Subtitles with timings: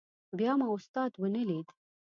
[0.37, 1.67] بیا ما استاد ونه لید.